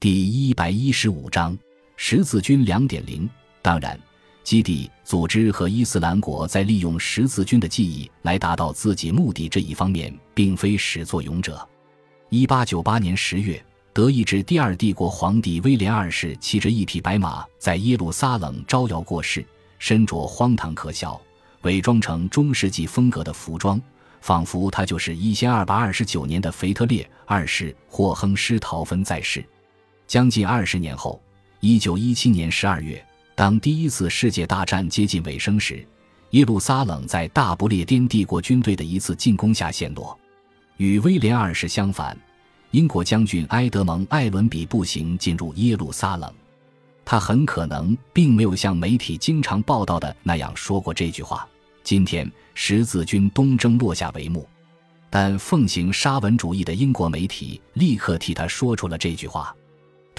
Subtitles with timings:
[0.00, 1.58] 第一百一十五章
[1.94, 3.28] 十字军两点零。
[3.60, 4.00] 当然，
[4.42, 11.68] 基地组织和伊斯兰国在利用十字军的记忆来达到自己目的这一方面，并非始作俑者。
[12.30, 19.44] 一八九八年十月，德意志第二帝国皇帝威廉二世骑着一匹白马在耶路撒冷招摇过市，
[19.78, 21.20] 身着荒唐可笑、
[21.60, 23.78] 伪装成中世纪风格的服装，
[24.22, 29.44] 仿佛他就是一千二百二十九年的腓特烈二世霍亨施陶芬在世。
[30.10, 31.22] 将近二十年后，
[31.60, 33.00] 一九一七年十二月。
[33.36, 35.86] 当第一次世界大战接近尾声时，
[36.30, 40.18] 耶路撒冷在大不列颠帝国军队的一次进攻下陷落。
[40.78, 42.18] 与威廉二世相反，
[42.72, 46.34] 英国将军埃德蒙·艾伦比步行进入耶路撒冷。
[47.04, 51.48] 他很可能并没有像媒体经常报道的那样说过这句话
[51.84, 54.44] ：“今天十字军东征落下帷幕。”
[55.08, 59.54] 但奉行沙文主义的英国媒体立刻替他说出了这句话。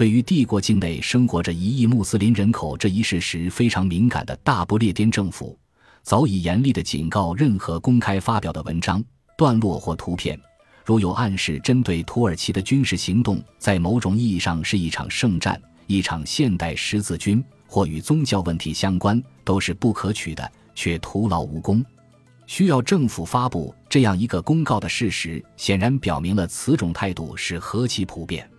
[0.01, 5.55] 对于帝国境内生活着一亿穆斯林人口这一事实非常敏感的大不列颠政府，
[6.01, 9.03] 早已严厉地警告：任何公开发表的文章、
[9.37, 10.41] 段落或图片，
[10.83, 21.85] 如有暗示针对土耳其的军事行动在某种意义上是一场圣战、一场现代十字军，或与宗教问题相关，都是不可取的，却徒劳无功。
[22.47, 28.49] 需要政府发布这样一个公告的事实，显然表明了此种态度是何其普遍。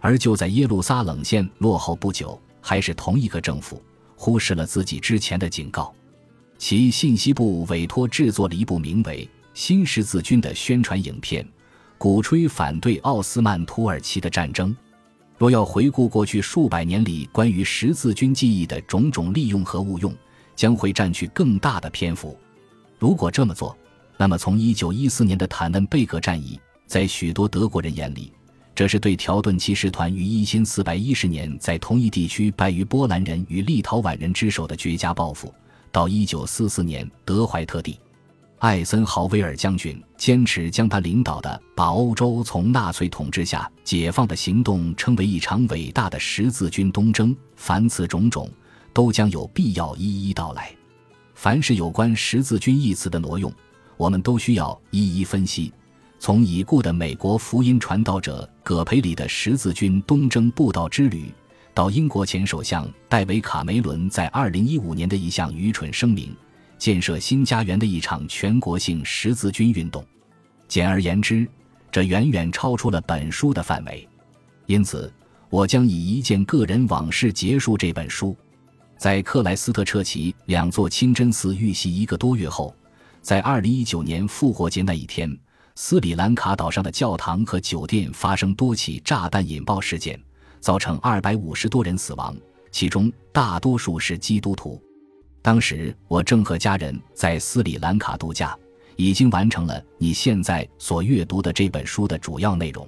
[0.00, 3.82] 而就在耶路撒冷县落后不久，还是同一个政府
[4.14, 5.94] 忽视了自己之前的警告，
[6.56, 11.46] 其信息部委托制作了一部名为《新十字军》的宣传影片，
[11.96, 14.76] 鼓吹反对奥斯曼土耳其的战争。
[15.36, 20.12] 若要回顾过去数百年里关于十字军记忆的种种利用和误用，
[20.56, 22.36] 将会占据更大的篇幅。
[22.98, 23.76] 如果这么做，
[24.16, 28.32] 那么从1914年的坦嫩贝格战役，在许多德国人眼里，
[28.78, 35.52] 这是对条顿骑士团于一千四百一十年在同一地区败于波兰人与立陶宛人之手的绝佳报复。
[35.90, 37.98] 到一九四四年，德怀特地，
[38.60, 47.36] 艾森豪威尔将军坚持将他领导的把欧洲从纳粹统治下解放的行动称为一场伟大的十字军东征。
[47.56, 48.48] 凡此种种，
[48.92, 50.70] 都将有必要一一道来。
[51.34, 53.52] 凡是有关十字军一词的挪用，
[53.96, 55.72] 我们都需要一一分析。
[56.20, 61.32] 从已故的美国福音传道者葛培里的十字军东征布道之旅，
[61.72, 66.34] 到英国前首相戴维·卡梅伦在2015年的一项愚蠢声明，
[66.76, 70.04] 建设新家园的一场全国性十字军运动，
[70.66, 71.46] 简而言之，
[71.90, 74.06] 这远远超出了本书的范围。
[74.66, 75.10] 因此，
[75.48, 78.36] 我将以一件个人往事结束这本书。
[78.96, 82.74] 在克莱斯特彻奇两座清真寺遇袭一个多月后，
[83.22, 85.38] 在2019年复活节那一天。
[85.80, 90.20] 斯里兰卡岛上的教堂和酒店发生多起炸弹引爆事件，
[90.58, 92.36] 造成二百五十多人死亡，
[92.72, 94.82] 其中大多数是基督徒。
[95.40, 98.58] 当时我正和家人在斯里兰卡度假，
[98.96, 102.84] 已经完成了你现在所阅读的这本书的主要内容。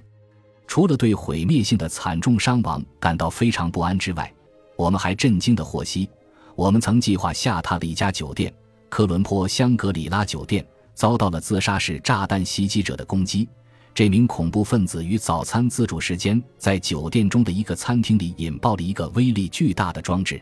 [0.66, 4.34] 除了对毁灭性的惨重伤亡感到非常不安之外，
[4.74, 6.10] 我们还震惊地获悉，
[6.56, 8.52] 我们曾计划下榻的一家酒店——
[8.90, 10.66] 科伦坡香格里拉酒店。
[11.00, 13.48] 遭到了自杀式炸弹袭击者的攻击。
[13.94, 20.38] 这名恐怖分子于早餐自助时间，在酒店中的一个餐厅里引爆了一个威力巨大的装置。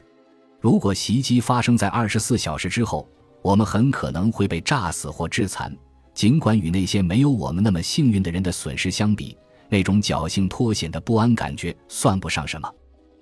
[0.61, 3.09] 如果袭击发生在二十四小时之后，
[3.41, 5.73] 我们很可能会被炸死或致残。
[6.13, 9.39] 尽管与那些没有我们那么幸运的人的损失相比，
[9.69, 12.69] 那种侥幸脱险的不安感觉算不上什么。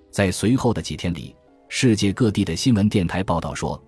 [0.09, 1.35] 在随后的几天里，
[1.69, 3.79] 世界各地的新闻电台报道说。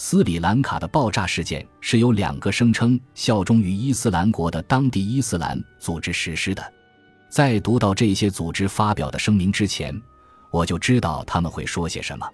[0.00, 6.72] 斯里兰卡的爆炸事件是由两个声称效忠于伊斯兰国的当地伊斯兰组织实施的。
[7.28, 9.92] 在读到这些组织发表的声明之前，
[10.52, 12.24] 我就知道他们会说些什么。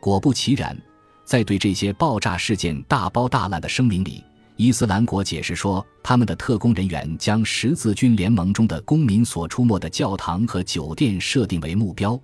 [0.00, 0.76] 果不其然，
[1.24, 4.24] 在对这些爆炸事件大包大揽的声明里，
[4.56, 12.20] 伊斯兰国解释说，他们的特工人员将十字军联盟中的公民所出没的教堂和酒店设定为目标。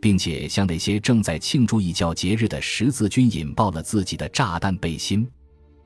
[0.00, 5.28] 并且向那些正在庆祝异教节日的十字军引爆了自己的炸弹背心。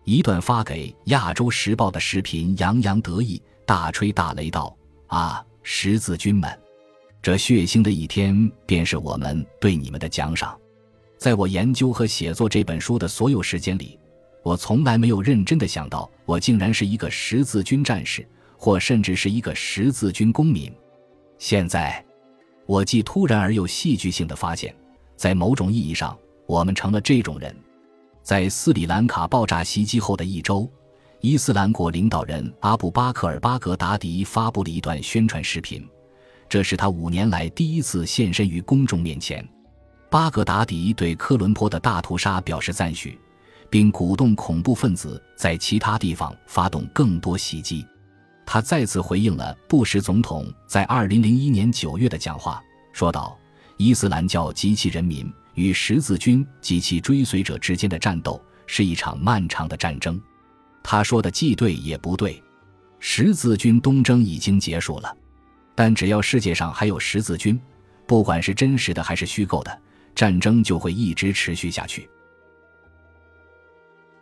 [0.05, 4.77] 一段发给《亚洲时报》的视频洋洋得意、大吹大擂道
[5.09, 6.51] ：“啊，十字军们，
[7.23, 10.59] 这血腥的一天便是我们对你们的奖赏。”
[11.19, 13.99] 在我研究和写作这本书的所有时间里，
[14.43, 20.73] 我从来没有认真的想到，我竟然是一个十字军战士，或甚至是一个十字军公民。
[21.39, 22.05] 现在。
[22.71, 24.73] 我既突然而又戏剧性的发现，
[25.17, 27.53] 在某种意义上，我们成了这种人。
[28.23, 30.71] 在斯里兰卡爆炸袭击后的一周，
[31.21, 35.85] 伊斯兰国领导人阿布巴克尔巴格达迪发布了一段宣传视频，
[36.49, 39.45] 这是他五年来第一次现身于公众面前。
[40.09, 43.19] 巴格达迪对科伦坡的大屠杀表示赞许，
[43.69, 47.85] 并鼓动恐怖分子在其他地方发动更多袭击。
[48.53, 52.61] 他再次回应了布什总统在2001年9月的讲话，
[52.93, 53.39] 说道
[53.79, 60.21] ：“伊斯兰教及其人民与十字军及其追随者之间的战斗是一场漫长的战争。”
[60.83, 62.43] 他说的既对也不对。
[62.99, 65.17] 十字军东征已经结束了，
[65.77, 67.57] 但只要世界上还有十字军，
[68.05, 69.81] 不管是真实的还是虚构的，
[70.13, 72.11] 战争就会一直持续下去。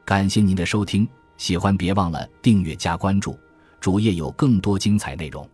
[0.05, 1.09] 感谢您的收听，
[1.39, 3.35] 喜欢别忘了订阅加关注。
[3.81, 5.49] 主页有更多精彩内容。